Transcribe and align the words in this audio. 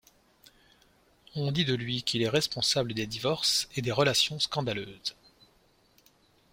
On 1.35 1.51
dit 1.51 1.63
de 1.63 1.75
lui 1.75 2.01
qu'il 2.01 2.23
est 2.23 2.27
responsable 2.27 2.95
des 2.95 3.05
divorces 3.05 3.69
et 3.75 3.83
des 3.83 3.91
relations 3.91 4.39
scandaleuses. 4.39 5.15